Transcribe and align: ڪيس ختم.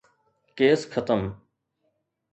ڪيس 0.57 0.81
ختم. 0.93 1.21